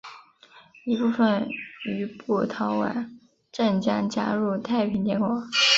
[0.83, 1.47] 一部分
[1.85, 3.19] 余部逃往
[3.51, 5.43] 镇江加入太平天国。